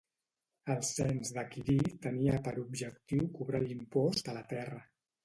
El 0.75 0.79
cens 0.87 1.29
de 1.35 1.43
Quirí 1.51 1.75
tenia 2.05 2.39
per 2.47 2.53
objectiu 2.63 3.29
cobrar 3.37 3.63
l'impost 3.67 4.33
a 4.35 4.37
la 4.39 4.43
terra. 4.57 4.81